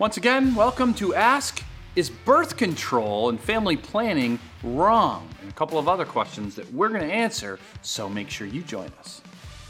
[0.00, 1.62] Once again, welcome to Ask
[1.94, 5.28] Is Birth Control and Family Planning Wrong?
[5.40, 8.62] And a couple of other questions that we're going to answer, so make sure you
[8.62, 9.22] join us.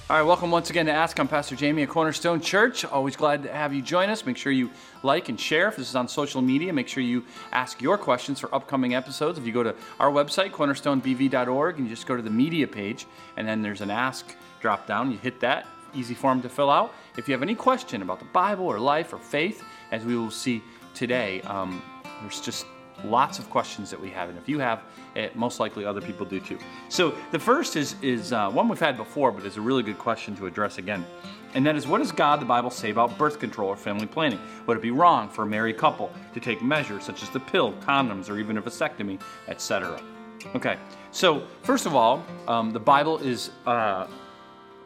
[0.09, 1.21] All right, welcome once again to Ask.
[1.21, 2.87] I'm Pastor Jamie at Cornerstone Church.
[2.87, 4.25] Always glad to have you join us.
[4.25, 4.71] Make sure you
[5.03, 5.69] like and share.
[5.69, 7.23] If this is on social media, make sure you
[7.53, 9.39] ask your questions for upcoming episodes.
[9.39, 13.07] If you go to our website, cornerstonebv.org, and you just go to the media page,
[13.37, 15.11] and then there's an Ask drop down.
[15.11, 16.95] You hit that, easy form to fill out.
[17.19, 19.63] If you have any question about the Bible or life or faith,
[19.95, 20.61] as we will see
[20.93, 21.81] today, um,
[22.21, 22.67] there's just
[23.05, 24.83] lots of questions that we have, and if you have,
[25.15, 26.59] it, most likely other people do too.
[26.89, 29.99] So the first is is uh, one we've had before, but it's a really good
[29.99, 31.07] question to address again,
[31.55, 34.41] and that is, what does God, the Bible, say about birth control or family planning?
[34.67, 37.73] Would it be wrong for a married couple to take measures such as the pill,
[37.75, 40.01] condoms, or even a vasectomy, etc.?
[40.57, 40.77] Okay,
[41.13, 43.51] so first of all, um, the Bible is.
[43.65, 44.09] Uh,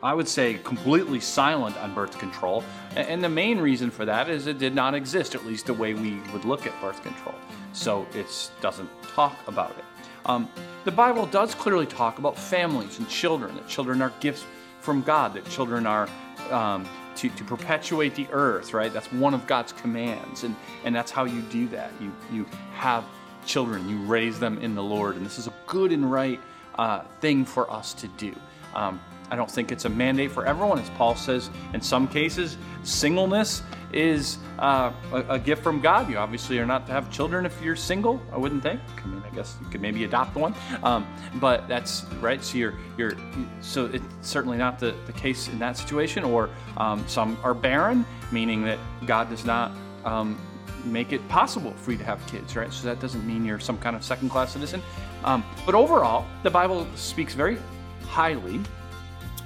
[0.02, 2.62] I would say, completely silent on birth control.
[2.96, 5.94] And the main reason for that is it did not exist, at least the way
[5.94, 7.34] we would look at birth control.
[7.72, 9.84] So it doesn't talk about it.
[10.26, 10.48] Um,
[10.84, 14.44] the Bible does clearly talk about families and children, that children are gifts
[14.80, 16.08] from God, that children are
[16.50, 18.92] um, to, to perpetuate the earth, right?
[18.92, 20.44] That's one of God's commands.
[20.44, 21.92] And, and that's how you do that.
[22.00, 23.04] You, you have
[23.44, 25.16] children, you raise them in the Lord.
[25.16, 26.40] And this is a good and right
[26.76, 28.32] uh, thing for us to do.
[28.74, 30.78] Um, I don't think it's a mandate for everyone.
[30.78, 33.62] As Paul says, in some cases, singleness
[33.92, 36.10] is uh, a, a, gift from God.
[36.10, 38.20] You obviously are not to have children if you're single.
[38.32, 38.80] I wouldn't think.
[39.02, 42.42] I mean, I guess you could maybe adopt one, um, but that's right.
[42.42, 43.14] So you're you're
[43.60, 46.24] so it's certainly not the, the case in that situation.
[46.24, 49.72] Or um, some are barren, meaning that God does not.
[50.04, 50.38] Um,
[50.84, 52.72] make it possible for you to have kids, right?
[52.72, 54.80] So that doesn't mean you're some kind of second class citizen.
[55.24, 57.58] Um, but overall, the Bible speaks very
[58.06, 58.60] highly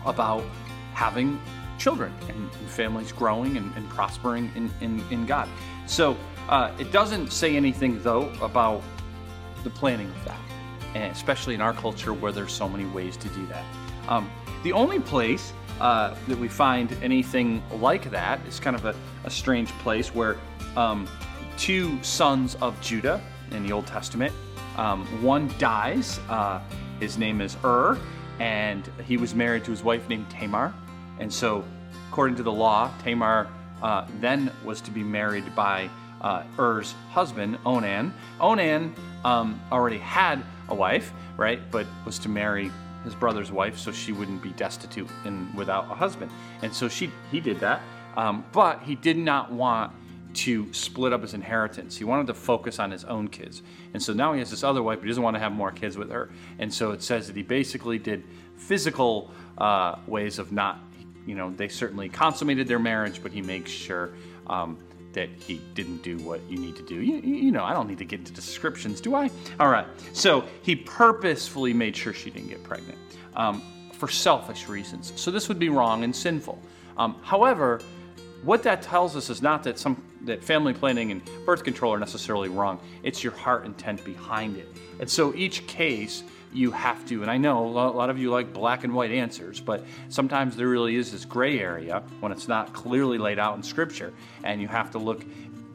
[0.05, 0.45] about
[0.95, 1.41] having
[1.78, 5.48] children and, families growing and, and prospering in, in, in, God.
[5.86, 6.17] So
[6.48, 8.83] uh, it doesn't say anything, though, about
[9.64, 10.41] the planning of that,
[10.94, 13.64] and especially in our culture where there's so many ways to do that.
[14.09, 14.31] Um,
[14.62, 18.94] the only place uh, that we find anything like that is kind of a,
[19.25, 20.38] a strange place where
[20.76, 21.09] um,
[21.59, 24.32] two sons of Judah in the Old Testament,
[24.76, 26.21] um, one dies.
[26.28, 26.60] Uh,
[27.00, 27.99] his name is Ur
[28.42, 30.75] and he was married to his wife named Tamar.
[31.20, 31.64] And so,
[32.10, 33.47] according to the law, Tamar
[33.80, 35.88] uh, then was to be married by
[36.20, 38.12] uh, Er's husband, Onan.
[38.41, 42.72] Onan um, already had a wife, right, but was to marry
[43.04, 46.32] his brother's wife so she wouldn't be destitute and without a husband.
[46.62, 47.81] And so she, he did that,
[48.16, 49.92] um, but he did not want
[50.34, 51.97] to split up his inheritance.
[51.97, 53.62] He wanted to focus on his own kids.
[53.94, 55.70] And so now he has this other wife, but he doesn't want to have more
[55.70, 56.31] kids with her.
[56.59, 58.25] And so it says that he basically did
[58.56, 60.81] physical uh, ways of not,
[61.26, 64.15] you know, they certainly consummated their marriage, but he makes sure
[64.47, 64.78] um,
[65.12, 66.97] that he didn't do what you need to do.
[66.97, 69.31] You, you, know, I don't need to get into descriptions, do I?
[69.60, 69.87] All right.
[70.12, 72.99] So he purposefully made sure she didn't get pregnant
[73.37, 73.62] um,
[73.93, 75.12] for selfish reasons.
[75.16, 76.59] So this would be wrong and sinful.
[76.97, 77.81] Um, however,
[78.43, 81.99] what that tells us is not that some that family planning and birth control are
[81.99, 82.81] necessarily wrong.
[83.03, 84.69] It's your heart intent behind it.
[85.00, 86.22] And so each case
[86.53, 89.61] you have to, and I know a lot of you like black and white answers,
[89.61, 93.62] but sometimes there really is this gray area when it's not clearly laid out in
[93.62, 94.12] scripture,
[94.44, 95.25] and you have to look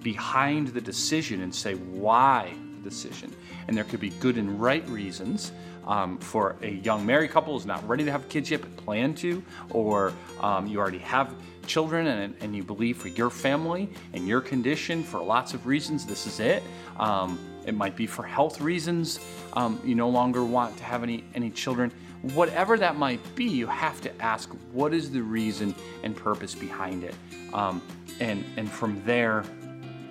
[0.04, 3.34] behind the decision and say why the decision.
[3.68, 5.52] And there could be good and right reasons
[5.88, 9.16] um, for a young married couple who's not ready to have kids yet but plan
[9.16, 11.34] to, or um, you already have
[11.66, 16.06] children and, and, you believe for your family and your condition for lots of reasons
[16.06, 16.64] this is it.
[16.98, 19.20] Um, it might be for health reasons.
[19.54, 21.92] Um, you no longer want to have any, any children.
[22.34, 27.04] Whatever that might be, you have to ask what is the reason and purpose behind
[27.04, 27.16] it.
[27.54, 27.82] Um,
[28.22, 29.44] and, and from there,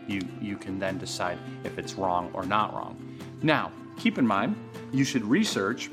[0.07, 3.19] you, you can then decide if it's wrong or not wrong.
[3.43, 4.57] Now, keep in mind,
[4.93, 5.91] you should research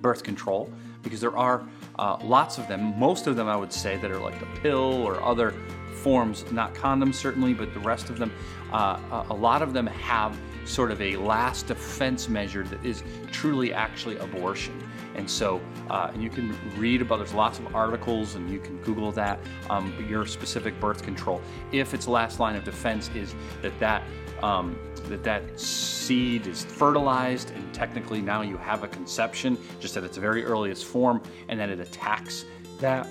[0.00, 0.70] birth control
[1.02, 1.62] because there are
[1.98, 5.02] uh, lots of them, most of them I would say that are like the pill
[5.02, 5.54] or other
[5.94, 8.32] forms, not condoms certainly, but the rest of them,
[8.72, 13.72] uh, a lot of them have sort of a last defense measure that is truly
[13.72, 14.82] actually abortion.
[15.14, 19.12] And so uh, you can read about, there's lots of articles and you can Google
[19.12, 19.40] that,
[19.70, 21.40] um, your specific birth control.
[21.72, 24.02] If its last line of defense is that that
[24.42, 24.78] um,
[25.08, 30.18] that that seed is fertilized and technically now you have a conception just at its
[30.18, 32.44] very earliest form and then it attacks
[32.78, 33.08] that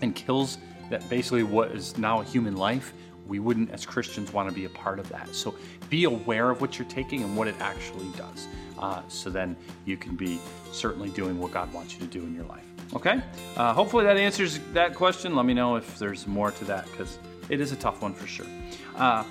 [0.00, 0.58] and kills
[0.90, 2.92] that basically what is now a human life
[3.26, 5.54] we wouldn't as christians want to be a part of that so
[5.90, 8.48] be aware of what you're taking and what it actually does
[8.78, 10.40] uh, so then you can be
[10.72, 12.64] certainly doing what god wants you to do in your life
[12.94, 13.22] okay
[13.56, 17.18] uh, hopefully that answers that question let me know if there's more to that because
[17.48, 18.46] it is a tough one for sure.
[18.96, 19.24] Uh,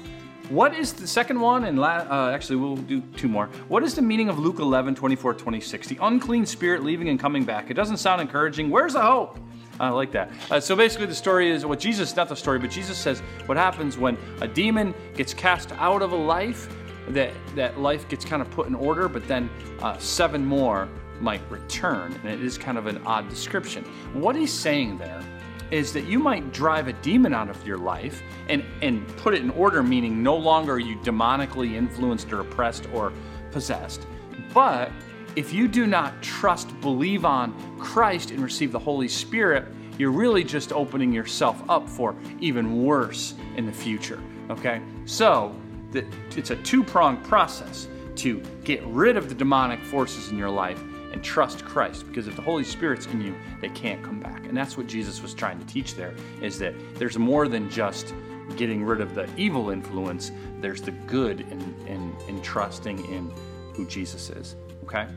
[0.49, 1.65] what is the second one?
[1.65, 3.47] And la- uh, actually, we'll do two more.
[3.67, 5.87] What is the meaning of Luke 11, 24, 26?
[5.87, 7.71] The unclean spirit leaving and coming back.
[7.71, 8.69] It doesn't sound encouraging.
[8.69, 9.39] Where's the hope?
[9.81, 10.31] I like that.
[10.51, 13.57] Uh, so basically, the story is what Jesus, not the story, but Jesus says what
[13.57, 16.69] happens when a demon gets cast out of a life,
[17.07, 19.49] that, that life gets kind of put in order, but then
[19.81, 20.87] uh, seven more
[21.19, 22.13] might return.
[22.23, 23.83] And it is kind of an odd description.
[24.13, 25.23] What he's saying there
[25.71, 29.41] is that you might drive a demon out of your life and, and put it
[29.41, 33.11] in order, meaning no longer are you demonically influenced or oppressed or
[33.51, 34.05] possessed.
[34.53, 34.91] But
[35.35, 39.65] if you do not trust, believe on Christ, and receive the Holy Spirit,
[39.97, 44.21] you're really just opening yourself up for even worse in the future.
[44.49, 44.81] Okay?
[45.05, 45.55] So,
[45.91, 46.05] the,
[46.35, 50.81] it's a two pronged process to get rid of the demonic forces in your life
[51.11, 54.45] and trust Christ because if the Holy Spirit's in you, they can't come back.
[54.47, 58.13] And that's what Jesus was trying to teach there is that there's more than just
[58.55, 63.31] getting rid of the evil influence, there's the good in, in, in trusting in
[63.73, 64.55] who Jesus is.
[64.91, 65.07] Okay?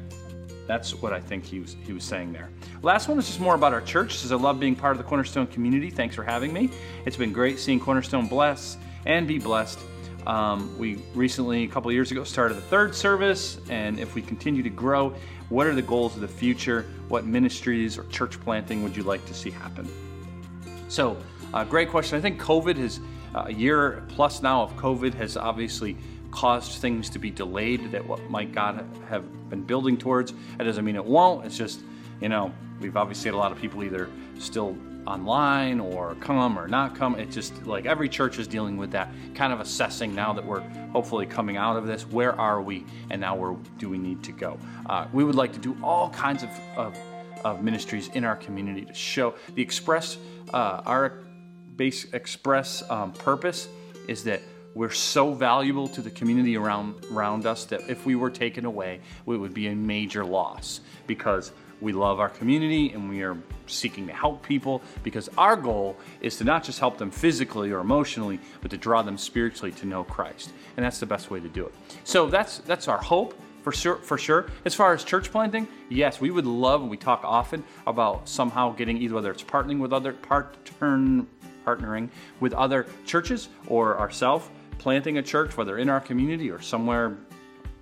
[0.67, 2.49] That's what I think he was, he was saying there.
[2.83, 4.17] Last one is just more about our church.
[4.17, 5.91] Says I love being part of the Cornerstone community.
[5.91, 6.71] Thanks for having me.
[7.05, 9.79] It's been great seeing Cornerstone bless and be blessed.
[10.27, 14.63] Um, we recently, a couple years ago, started the third service, and if we continue
[14.63, 15.15] to grow,
[15.51, 16.87] what are the goals of the future?
[17.09, 19.87] What ministries or church planting would you like to see happen?
[20.89, 21.19] So,
[21.53, 22.17] uh, great question.
[22.17, 23.01] I think COVID has
[23.35, 25.97] uh, a year plus now of COVID has obviously
[26.35, 30.35] caused things to be delayed that what might God have been building towards.
[30.59, 31.47] That doesn't mean it won't.
[31.47, 31.81] It's just,
[32.21, 34.11] you know, we've obviously had a lot of people either
[34.41, 34.77] still
[35.07, 37.15] online or come or not come.
[37.15, 40.63] It's just like every church is dealing with that, kind of assessing now that we're
[40.91, 42.05] hopefully coming out of this.
[42.05, 44.59] Where are we, and now where do we need to go?
[44.87, 46.99] Uh, we would like to do all kinds of, of,
[47.45, 50.19] of ministries in our community to show the express
[50.53, 51.21] uh, our
[51.77, 53.69] base express um, purpose
[54.09, 54.43] is that
[54.75, 59.01] we're so valuable to the community around around us that if we were taken away,
[59.27, 63.37] it would be a major loss because we love our community and we are
[63.67, 67.81] seeking to help people because our goal is to not just help them physically or
[67.81, 70.53] emotionally, but to draw them spiritually to know Christ.
[70.77, 71.75] And that's the best way to do it.
[72.05, 74.47] So that's that's our hope for sure for sure.
[74.65, 78.73] As far as church planting, yes, we would love and we talk often about somehow
[78.73, 81.27] getting either whether it's partnering with other part turn
[81.65, 82.11] partnering
[82.41, 84.49] with other churches or ourselves
[84.85, 87.17] planting a church, whether in our community or somewhere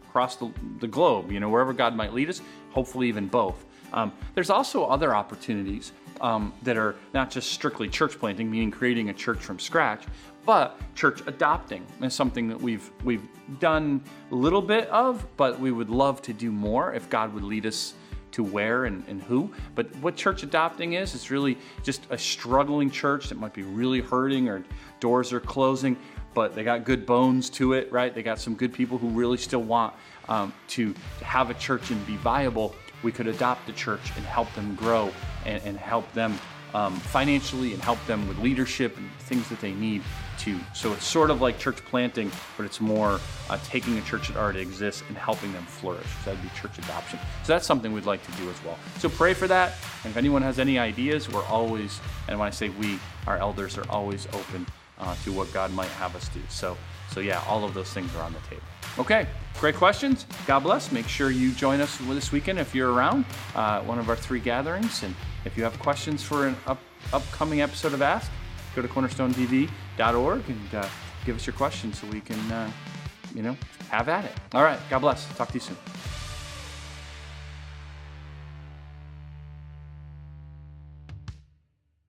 [0.07, 2.41] across the, the globe, you know, wherever God might lead us,
[2.71, 3.65] hopefully even both.
[3.93, 5.91] Um, there's also other opportunities
[6.21, 10.05] um, that are not just strictly church planting, meaning creating a church from scratch,
[10.47, 13.27] but church adopting is something that we've we've
[13.59, 14.01] done
[14.31, 17.67] a little bit of, but we would love to do more if God would lead
[17.67, 17.95] us
[18.31, 19.53] to where and, and who.
[19.75, 24.01] But what church adopting is, it's really just a struggling church that might be really
[24.01, 24.65] hurting or
[25.01, 25.97] doors are closing,
[26.35, 28.15] but they got good bones to it, right?
[28.15, 29.95] They got some good people who really still want
[30.29, 34.25] um, to, to have a church and be viable we could adopt the church and
[34.25, 35.11] help them grow
[35.45, 36.39] and, and help them
[36.75, 40.03] um, financially and help them with leadership and things that they need
[40.39, 40.59] to.
[40.75, 43.21] So it's sort of like church planting, but it's more
[43.51, 46.07] uh, taking a church that already exists and helping them flourish.
[46.25, 47.19] So that'd be church adoption.
[47.45, 48.79] So that's something we'd like to do as well.
[48.99, 49.75] So pray for that.
[50.05, 53.77] And if anyone has any ideas, we're always, and when I say we, our elders
[53.77, 54.67] are always open
[55.03, 56.41] uh, to what God might have us do.
[56.49, 56.77] So,
[57.11, 58.63] so yeah, all of those things are on the table.
[58.99, 59.27] Okay,
[59.59, 60.27] great questions.
[60.47, 60.93] God bless.
[60.93, 64.41] Make sure you join us this weekend if you're around, uh, one of our three
[64.41, 65.03] gatherings.
[65.03, 66.79] And if you have questions for an up,
[67.13, 68.31] upcoming episode of Ask,
[68.77, 70.89] go to cornerstonetv.org and uh,
[71.25, 72.71] give us your questions so we can, uh,
[73.35, 73.57] you know,
[73.91, 74.33] have at it.
[74.55, 75.27] All right, God bless.
[75.37, 76.12] Talk to you soon.